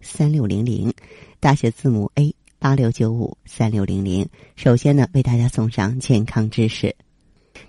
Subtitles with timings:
[0.00, 0.92] 三六零零，
[1.40, 4.28] 大写字母 A 八六九五三六零零。
[4.56, 6.94] 首先呢，为大家送上健康知识。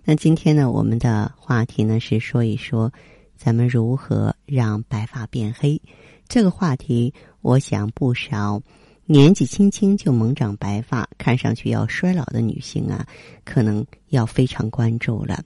[0.03, 2.91] 那今天呢，我们的话题呢是说一说
[3.35, 5.81] 咱们如何让白发变黑。
[6.27, 8.61] 这个话题，我想不少
[9.05, 13.07] 年纪轻轻就猛长白发、看上去要衰老的女性啊，
[13.43, 15.43] 可能要非常关注了。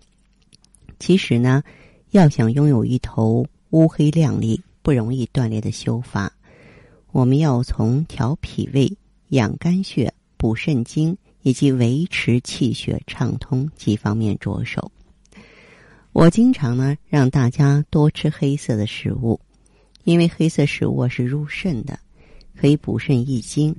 [1.00, 1.64] 其实呢，
[2.12, 4.62] 要想拥有一头乌黑亮丽。
[4.84, 6.30] 不容易断裂的秀发，
[7.14, 8.92] 我们要从调脾胃、
[9.30, 14.92] 养肝血、补肾精以及维持气血畅通几方面着手。
[16.12, 19.40] 我经常呢让大家多吃黑色的食物，
[20.06, 22.00] 因为黑色食物是入肾的，
[22.58, 23.76] 可以补肾益精。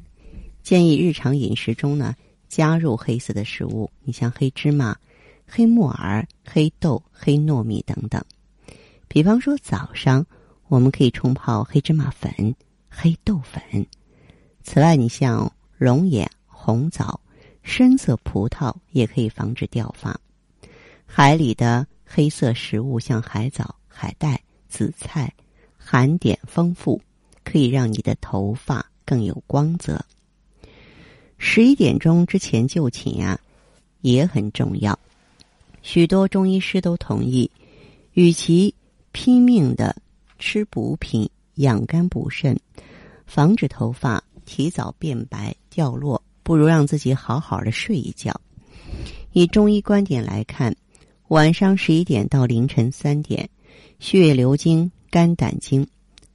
[0.63, 2.15] 建议日常饮食中呢
[2.47, 4.97] 加入黑色的食物，你像黑芝麻、
[5.45, 8.25] 黑木耳、黑豆、黑糯米等等。
[9.09, 10.25] 比方说早上。
[10.69, 12.33] 我们可以冲泡黑芝麻粉、
[12.97, 13.84] 黑豆粉。
[14.62, 17.20] 此外，你像龙眼、红枣、
[17.62, 20.19] 深色葡萄也可以防止掉发。
[21.05, 25.34] 海里的黑色食物，像海藻、海带、紫菜，
[25.77, 27.03] 含碘丰富，
[27.42, 30.03] 可以让你的头发更有光泽。
[31.36, 33.39] 十一点钟之前就寝呀，
[34.03, 34.97] 也很重要。
[35.83, 37.51] 许多中医师都同意，
[38.12, 38.73] 与其
[39.11, 39.97] 拼命的。
[40.36, 42.59] 吃补品养肝补肾，
[43.27, 48.41] 防止头发提早变白掉落，不如让自己好好的睡一觉。
[49.33, 50.77] 以中医观点来看，
[51.29, 53.48] 晚上十一点到凌晨三点，
[53.98, 55.87] 血流经肝胆经，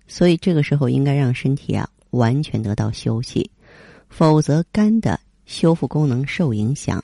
[0.07, 3.51] 所以这个时候应该让身体啊完全得到休息，
[4.09, 7.03] 否则肝的修复功能受影响，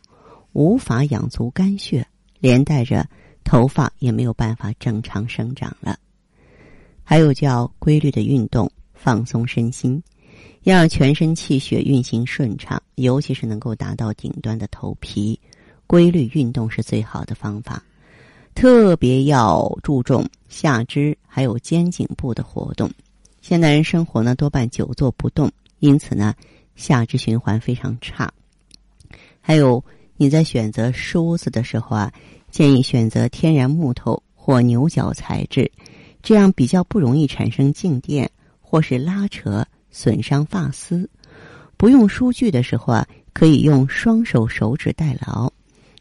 [0.53, 2.07] 无法养足肝血，
[2.39, 3.07] 连带着
[3.43, 5.97] 头发也没有办法正常生长了。
[7.05, 10.01] 还有叫规律的运动，放松身心，
[10.63, 15.39] 要让全身气血运行顺畅，尤其是能够达到顶端的头皮。
[15.87, 17.83] 规律运动是最好的方法，
[18.55, 22.89] 特别要注重下肢还有肩颈部的活动。
[23.39, 26.33] 现代人生活呢多半久坐不动，因此呢
[26.75, 28.33] 下肢循环非常差。
[29.39, 29.83] 还有
[30.17, 32.11] 你在选择梳子的时候啊，
[32.49, 35.71] 建议选择天然木头或牛角材质。
[36.25, 41.07] 这样比较不容易产生静电或是拉扯损伤发丝。
[41.77, 45.53] 不用梳具的时候啊，可以用双手手指代劳，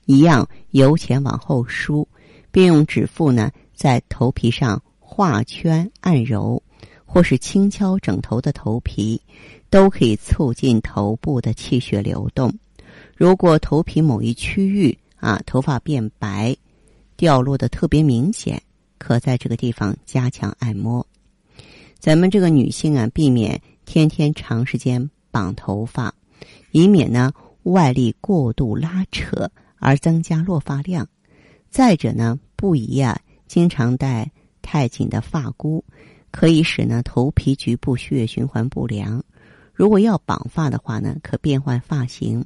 [0.07, 2.09] 一样由前往后梳，
[2.51, 6.63] 并用指腹呢在头皮上画圈按揉，
[7.05, 9.21] 或是轻敲整头的头皮，
[9.69, 12.51] 都可以促进头部的气血流动。
[13.15, 16.57] 如果头皮某一区域啊头发变白，
[17.15, 18.63] 掉落的特别明显。
[19.05, 21.07] 可在这个地方加强按摩。
[21.99, 26.15] 咱们这个女性啊，避免天天长时间绑头发，
[26.71, 27.31] 以免呢
[27.65, 31.07] 外力过度拉扯而增加落发量。
[31.69, 34.31] 再者呢，不宜啊经常戴
[34.63, 35.85] 太紧的发箍，
[36.31, 39.23] 可以使呢头皮局部血液循环不良。
[39.75, 42.43] 如果要绑发的话呢，可变换发型，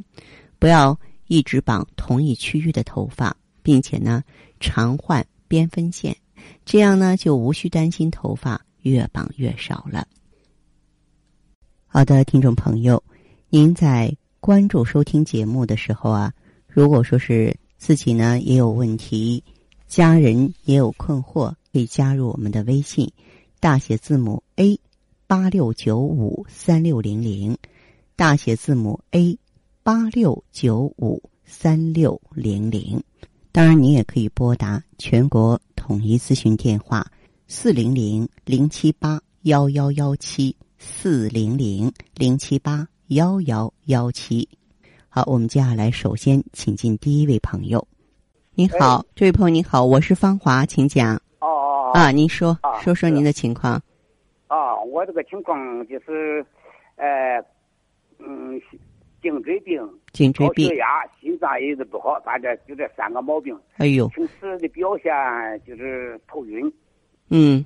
[0.58, 0.98] 不要
[1.28, 4.24] 一直绑同一区域的头发，并且呢
[4.58, 6.16] 常换边分线。
[6.70, 10.06] 这样呢，就无需担心头发越绑越少了。
[11.86, 13.02] 好的，听众朋友，
[13.48, 16.34] 您在关注收听节目的时候啊，
[16.66, 19.42] 如果说是自己呢也有问题，
[19.86, 23.10] 家人也有困惑，可以加入我们的微信，
[23.60, 24.78] 大写字母 A
[25.26, 27.56] 八六九五三六零零，
[28.14, 29.38] 大写字母 A
[29.82, 33.02] 八六九五三六零零。
[33.58, 35.60] 当然，你也可以拨打全国。
[35.74, 37.04] 统一咨询电话：
[37.48, 44.48] 四零零零七八幺幺幺七四零零零七八幺幺幺七。
[45.08, 47.84] 好，我们接下来首先请进第一位朋友。
[48.54, 51.16] 你好，这位朋友你好，我是芳华，请讲。
[51.40, 53.72] 哦哦啊，您说，说说您的情况。
[54.46, 56.46] 啊，我这个情况就是，
[56.94, 57.44] 呃，
[58.20, 58.62] 嗯。
[59.20, 59.80] 颈椎病、
[60.32, 60.86] 高血压、
[61.56, 63.58] 心脏也有点不好，反正就这三个毛病。
[63.78, 64.08] 哎呦！
[64.08, 65.12] 平时的表现
[65.66, 66.70] 就是头晕。
[67.30, 67.64] 嗯。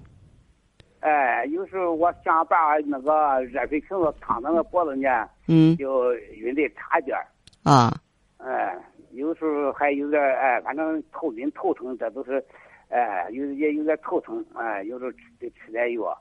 [1.01, 7.27] 哎，有时候我想把那个热水瓶子烫到那脖子呢，嗯就晕得差点儿。
[7.65, 7.93] 啊
[8.39, 8.77] 哎，
[9.11, 12.45] 有时候还有点儿哎，反正头晕头疼，这都是，
[12.89, 16.17] 哎，有也有点头疼，哎，有时候吃得吃点药。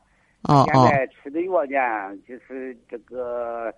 [0.45, 3.71] 现哦现在吃的药呢，就是这个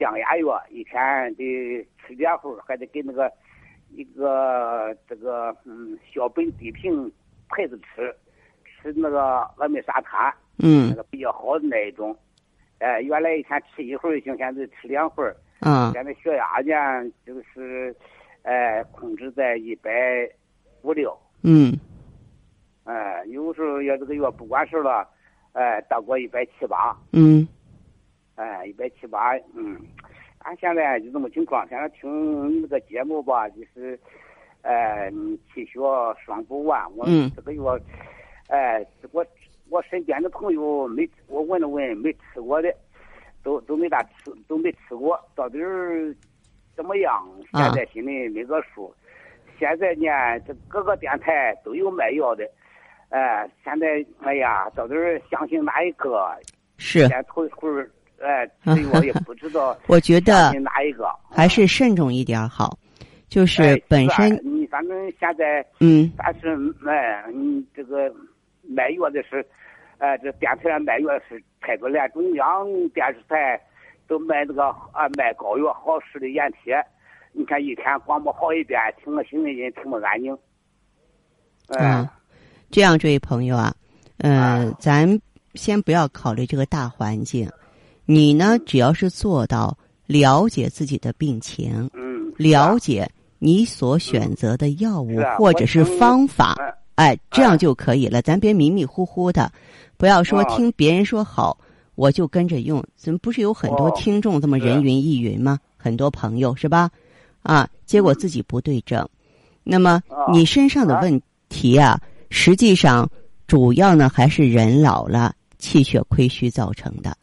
[0.00, 3.30] 降压药，一天得吃两盒，还得给那个
[3.90, 7.12] 一个这个嗯小苯地平
[7.50, 8.12] 牌子吃，
[8.64, 12.16] 吃那个阿米沙滩，那嗯个比较好的那一种。
[12.78, 15.36] 哎，原来一天吃一回现在吃两回儿。
[15.60, 17.94] 啊现在血压呢，就是，
[18.42, 19.90] 呃，控制在一百
[20.80, 21.14] 五六。
[21.42, 21.78] 嗯
[22.84, 25.06] 哎，有时候要这个药不管事了，
[25.52, 27.46] 哎，到过一百七八，嗯
[28.40, 29.78] 哎，一百七八，嗯，
[30.38, 31.68] 俺现在就这么情况。
[31.68, 34.00] 现在听你这个节目吧，就是，
[34.62, 35.10] 呃，
[35.52, 35.78] 气血
[36.24, 37.78] 双补丸，我嗯这个药，
[38.48, 38.82] 哎，
[39.12, 39.22] 我
[39.68, 42.74] 我身边的朋友没，我问了问没吃过的，
[43.42, 46.16] 都都没咋吃，都没吃过，到底儿
[46.74, 47.12] 怎么样？
[47.52, 48.90] 啊现在心里没个数。
[49.58, 52.50] 现在呢，这各个电台都有卖药的，
[53.10, 56.34] 哎，现在哎呀，到底儿相信哪一个？
[56.78, 57.90] 是现，在头一会儿，
[58.20, 61.08] 哎，吃药也不知道 我觉得哪一个。
[61.30, 62.78] 还是慎重一点好，
[63.28, 66.56] 就是哎本身你反正现在，嗯但是
[66.86, 68.12] 哎，你这个
[68.62, 69.44] 卖药的是，
[69.98, 73.60] 呃，这电台上卖药是太多连中央电视台
[74.06, 76.76] 都卖那个啊卖膏药好使的眼贴，
[77.32, 80.36] 你看一天广播好一遍，听个新闻人听不安宁。
[81.68, 82.12] 哎、啊，
[82.70, 83.72] 这样，这位朋友啊，
[84.18, 85.08] 呃啊，咱
[85.54, 87.48] 先不要考虑这个大环境，
[88.12, 89.78] 你呢，只要是做到
[90.08, 93.08] 了解自己的病情，嗯，了解
[93.38, 96.56] 你所选择的药物或者是方法，
[96.96, 98.20] 哎哎，这样哎就可以了。
[98.20, 99.52] 咱别迷迷糊糊的，
[99.96, 101.56] 不要说哦听别人说好，
[101.94, 102.84] 我就跟着用。
[102.96, 105.56] 咱不是有很多哦听众这么人云亦云吗？
[105.76, 106.90] 很多朋友是吧？
[107.44, 109.08] 啊，结果自己不对症。
[109.62, 113.08] 那么哦你身上的啊问题啊，实际上
[113.46, 117.16] 主要呢还是人老了，气血亏虚造成的。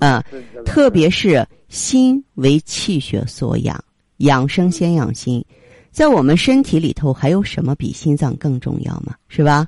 [0.00, 0.24] 嗯啊，
[0.64, 3.82] 特别是心为气血所养，
[4.18, 5.44] 养生先养心。
[5.92, 9.14] 在我们身体里头，还有什么比心脏更重要吗？
[9.28, 9.66] 是吧？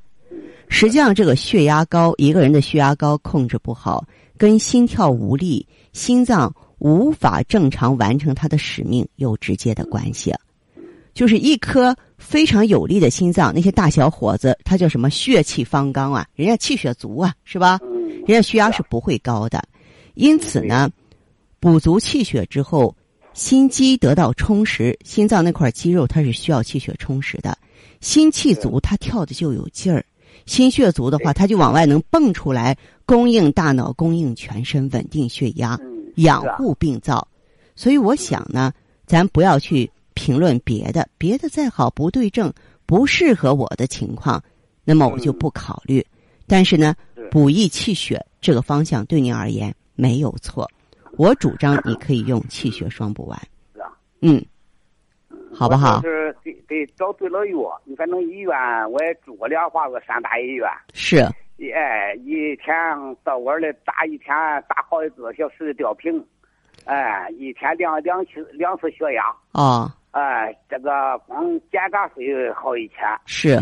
[0.69, 4.07] 实际上，这个血压高，一个人的血压高控制不好，
[4.39, 10.35] 跟心跳无力、心脏无法正常完成它的使命有直接的关系。
[11.13, 17.79] 就是一颗非常有力的心脏，那些大小伙子，他叫什么血气方刚啊，人家气血足啊，是吧？
[17.83, 19.63] 嗯，人家血压是不会高的。
[20.15, 20.91] 因此呢，
[21.61, 22.95] 补足气血之后，
[23.33, 27.57] 心肌得到充实，心脏那块肌肉它是需要气血充实的。
[28.01, 30.03] 心气足，它跳的就有劲儿；
[30.45, 32.77] 心血足的话，它就往外能蹦出来，
[33.07, 37.27] 供应大脑，供应全身，稳定血压，嗯养护病灶。
[37.75, 38.73] 所以我想呢，
[39.07, 42.53] 咱不要去评论别的，别的再好不对症，
[42.85, 44.43] 不适合我的情况，
[44.85, 46.05] 那么我就不考虑。
[46.47, 46.95] 但是呢，
[47.31, 50.69] 补益气血这个方向对您而言没有错。
[51.17, 53.39] 我主张你可以用气血双补丸。
[53.73, 54.45] 是啊，嗯，
[55.55, 56.01] 好不好？
[56.01, 58.53] 就是得得找对了药，你反正医院
[58.91, 61.19] 我也住过两回个三大医院，是，
[61.73, 62.75] 哎，一天
[63.23, 64.35] 到晚的打一天
[64.69, 66.13] 打好几个小时的吊瓶，
[66.85, 73.57] 哎，一天量两次两次血压，哦，哎，这个光检查费好一千，是，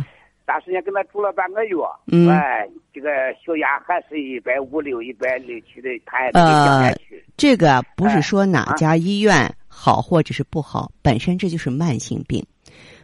[0.52, 1.76] 但是呢，跟他住了半个月，
[2.10, 7.24] 嗯哎，这个血压还是一百五六、一百六七的，他也得降下去。
[7.36, 12.44] 这个啊不是哎说哪啊家医院好或者是不好，本身这就是慢性病。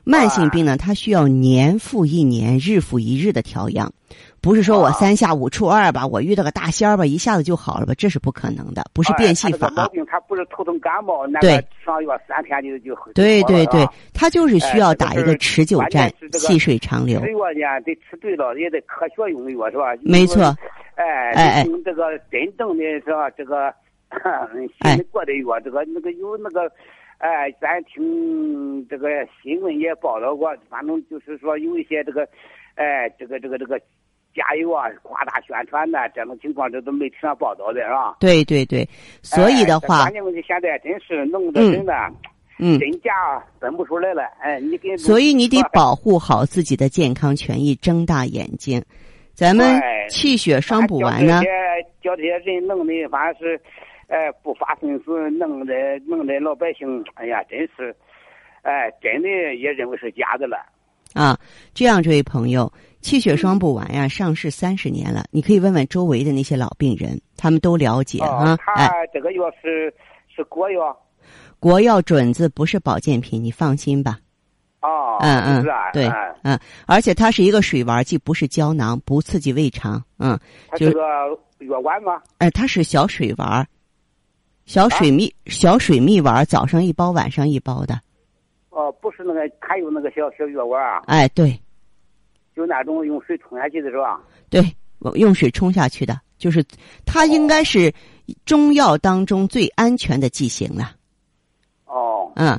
[0.08, 3.92] 慢性病呢，它需要年复一年、日复一日的调养，
[4.40, 9.68] 不是说我啊三下五除二吧，我遇到个大仙儿吧，一下子就好了吧，这是不可能的，不是变戏法。
[9.68, 17.18] 这病他不是头疼感冒，那对个上药三天就就对对对了是吧，它就是需要打一个持久战，细水长流。
[17.18, 19.86] 吃药呢得吃对了，也得科学用药是吧？
[20.02, 20.54] 没错。
[20.94, 23.28] 哎，哎用这个真正的是吧？
[23.30, 23.74] 这个
[24.86, 26.70] 哎过的药，这个那个有那个。
[27.18, 29.08] 哎，咱听这个
[29.42, 32.28] 新闻也报道过，反正就是说有一些这个，
[32.74, 33.78] 哎，这个这个这个
[34.34, 38.16] 加油啊，夸大宣传的这种情况，这都媒体上报道的是吧？
[38.20, 38.86] 对对对，
[39.22, 41.94] 所以的话关，键问题现在真是弄得真的，
[42.58, 43.10] 嗯，真假
[43.58, 44.22] 分不出来了。
[44.40, 48.82] 哎，你给所以你得保护好自己的健康权益，睁大眼睛。
[49.32, 53.60] 咱们哎气血双补丸呢叫这，些叫这些人弄的，反正是，
[54.08, 55.74] 哎，不发心思，弄得
[56.06, 57.94] 弄得老百姓，哎呀，真是，
[58.62, 60.56] 哎，真的也认为是假的了。
[61.14, 61.38] 啊，
[61.72, 62.70] 这样，这位朋友，
[63.00, 68.56] 气血双补丸呀，上市三十年了，你可以问问周围的那些老病人，他们都了解啊。
[68.58, 69.92] 他这个药是
[70.28, 70.96] 是国药，
[71.58, 74.18] 国药准字不是保健品，你放心吧。
[74.82, 76.06] 哦，嗯嗯，对，
[76.42, 80.00] 嗯，而且它是一个水丸剂，不是胶囊，不刺激胃肠。
[80.18, 81.00] 嗯，它是个
[81.66, 82.20] 药丸吗？
[82.38, 83.66] 哎，它是小水丸，
[84.66, 87.98] 小水蜜小水蜜丸，早上一包，晚上一包的。
[88.70, 91.02] 哦，不是那个，还有那个小小药丸啊？
[91.06, 91.58] 哎，对，
[92.54, 94.20] 就那种用水冲下去的是吧？
[94.50, 94.62] 对，
[95.14, 96.62] 用水冲下去的，就是
[97.06, 97.92] 它应该是
[98.44, 100.92] 中药当中最安全的剂型了。
[101.86, 102.58] 哦，嗯。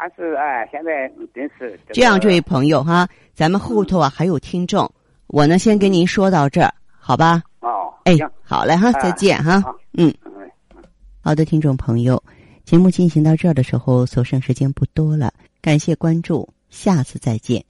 [0.00, 4.88] 但是哎，现在真是这样，这位朋友哈，咱们后头啊还有听众，
[5.26, 7.42] 我呢先跟您说到这儿，好吧？
[7.58, 9.60] 哦，哎，好嘞哈，再见哈，
[9.94, 10.14] 嗯，
[11.28, 12.24] 好的，听众朋友，
[12.64, 15.30] 节目进行到这儿的时候，所剩时间不多了，
[15.60, 17.62] 感谢关注，下次再见。